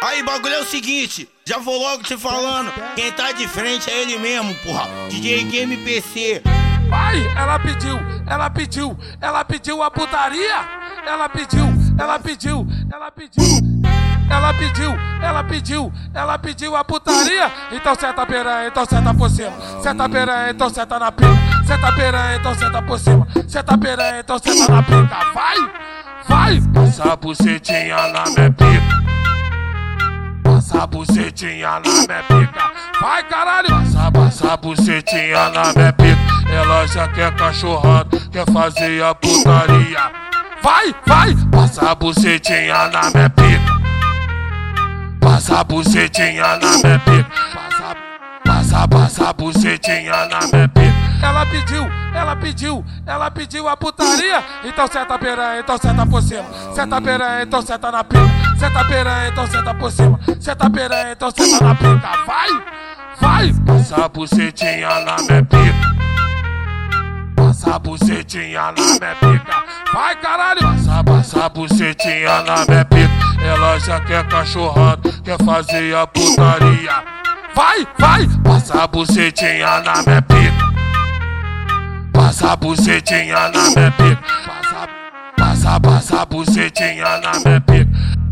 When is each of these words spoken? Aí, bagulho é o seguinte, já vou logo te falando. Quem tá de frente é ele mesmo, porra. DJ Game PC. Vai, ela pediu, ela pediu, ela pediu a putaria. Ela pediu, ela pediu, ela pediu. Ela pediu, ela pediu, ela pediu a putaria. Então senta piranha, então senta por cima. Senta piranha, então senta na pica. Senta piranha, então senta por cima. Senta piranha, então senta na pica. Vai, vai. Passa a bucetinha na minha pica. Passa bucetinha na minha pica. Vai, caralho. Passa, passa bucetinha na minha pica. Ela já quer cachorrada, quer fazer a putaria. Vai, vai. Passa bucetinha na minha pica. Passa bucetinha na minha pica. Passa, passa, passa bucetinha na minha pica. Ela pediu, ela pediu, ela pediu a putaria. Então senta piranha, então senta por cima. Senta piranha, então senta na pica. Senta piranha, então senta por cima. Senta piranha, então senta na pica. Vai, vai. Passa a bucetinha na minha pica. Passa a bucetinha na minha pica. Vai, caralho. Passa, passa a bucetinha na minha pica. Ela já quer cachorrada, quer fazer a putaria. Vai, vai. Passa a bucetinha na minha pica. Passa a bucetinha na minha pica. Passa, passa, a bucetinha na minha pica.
Aí, 0.00 0.22
bagulho 0.22 0.54
é 0.54 0.60
o 0.60 0.64
seguinte, 0.64 1.28
já 1.44 1.58
vou 1.58 1.76
logo 1.76 2.04
te 2.04 2.16
falando. 2.16 2.72
Quem 2.94 3.10
tá 3.10 3.32
de 3.32 3.48
frente 3.48 3.90
é 3.90 4.02
ele 4.02 4.16
mesmo, 4.16 4.54
porra. 4.56 4.86
DJ 5.10 5.42
Game 5.44 5.76
PC. 5.78 6.40
Vai, 6.88 7.20
ela 7.36 7.58
pediu, 7.58 7.98
ela 8.26 8.48
pediu, 8.48 8.96
ela 9.20 9.44
pediu 9.44 9.82
a 9.82 9.90
putaria. 9.90 10.64
Ela 11.04 11.28
pediu, 11.28 11.66
ela 11.98 12.18
pediu, 12.20 12.66
ela 12.92 13.10
pediu. 13.10 13.44
Ela 14.30 14.52
pediu, 14.54 14.94
ela 15.20 15.44
pediu, 15.44 15.92
ela 16.14 16.38
pediu 16.38 16.76
a 16.76 16.84
putaria. 16.84 17.50
Então 17.72 17.94
senta 17.96 18.24
piranha, 18.24 18.68
então 18.68 18.86
senta 18.86 19.12
por 19.14 19.30
cima. 19.30 19.52
Senta 19.82 20.08
piranha, 20.08 20.50
então 20.50 20.70
senta 20.70 20.98
na 20.98 21.10
pica. 21.10 21.28
Senta 21.66 21.92
piranha, 21.92 22.36
então 22.36 22.54
senta 22.54 22.82
por 22.82 22.98
cima. 23.00 23.28
Senta 23.48 23.78
piranha, 23.78 24.20
então 24.20 24.38
senta 24.38 24.72
na 24.72 24.82
pica. 24.82 25.32
Vai, 25.34 25.56
vai. 26.28 26.60
Passa 26.72 27.12
a 27.12 27.16
bucetinha 27.16 27.96
na 28.12 28.24
minha 28.30 28.52
pica. 28.52 29.07
Passa 30.68 30.86
bucetinha 30.86 31.80
na 31.80 31.80
minha 31.80 32.22
pica. 32.24 32.72
Vai, 33.00 33.22
caralho. 33.24 33.68
Passa, 33.70 34.12
passa 34.12 34.56
bucetinha 34.58 35.48
na 35.48 35.72
minha 35.72 35.92
pica. 35.94 36.52
Ela 36.52 36.86
já 36.86 37.08
quer 37.08 37.34
cachorrada, 37.36 38.20
quer 38.30 38.44
fazer 38.52 39.02
a 39.02 39.14
putaria. 39.14 40.12
Vai, 40.62 40.94
vai. 41.06 41.34
Passa 41.50 41.94
bucetinha 41.94 42.88
na 42.88 43.10
minha 43.10 43.30
pica. 43.30 43.80
Passa 45.18 45.64
bucetinha 45.64 46.58
na 46.58 46.78
minha 46.78 46.98
pica. 46.98 47.30
Passa, 47.54 47.96
passa, 48.44 48.88
passa 48.88 49.32
bucetinha 49.32 50.26
na 50.26 50.40
minha 50.52 50.68
pica. 50.68 50.87
Ela 51.20 51.44
pediu, 51.46 51.90
ela 52.14 52.36
pediu, 52.36 52.84
ela 53.06 53.30
pediu 53.30 53.68
a 53.68 53.76
putaria. 53.76 54.42
Então 54.64 54.86
senta 54.86 55.18
piranha, 55.18 55.60
então 55.60 55.78
senta 55.78 56.06
por 56.06 56.22
cima. 56.22 56.44
Senta 56.74 57.00
piranha, 57.00 57.42
então 57.42 57.62
senta 57.62 57.90
na 57.92 58.04
pica. 58.04 58.30
Senta 58.58 58.84
piranha, 58.84 59.28
então 59.28 59.46
senta 59.46 59.74
por 59.74 59.92
cima. 59.92 60.20
Senta 60.40 60.70
piranha, 60.70 61.12
então 61.12 61.30
senta 61.30 61.64
na 61.64 61.74
pica. 61.74 62.08
Vai, 62.26 62.48
vai. 63.20 63.54
Passa 63.66 64.04
a 64.04 64.08
bucetinha 64.08 64.88
na 65.00 65.16
minha 65.16 65.44
pica. 65.44 65.98
Passa 67.36 67.74
a 67.74 67.78
bucetinha 67.78 68.60
na 68.60 68.72
minha 68.72 69.14
pica. 69.16 69.64
Vai, 69.92 70.16
caralho. 70.16 70.60
Passa, 70.60 71.04
passa 71.04 71.44
a 71.44 71.48
bucetinha 71.48 72.42
na 72.42 72.64
minha 72.64 72.84
pica. 72.84 73.08
Ela 73.44 73.78
já 73.78 74.00
quer 74.00 74.26
cachorrada, 74.28 75.12
quer 75.24 75.42
fazer 75.44 75.96
a 75.96 76.06
putaria. 76.06 77.02
Vai, 77.54 77.86
vai. 77.98 78.28
Passa 78.44 78.82
a 78.82 78.86
bucetinha 78.86 79.80
na 79.80 80.02
minha 80.02 80.22
pica. 80.22 80.67
Passa 82.48 82.52
a 82.52 82.56
bucetinha 82.56 83.50
na 83.50 83.70
minha 83.70 83.90
pica. 83.90 84.22
Passa, 85.36 85.78
passa, 85.80 86.22
a 86.22 86.24
bucetinha 86.24 87.20
na 87.20 87.32
minha 87.44 87.60
pica. 87.60 88.27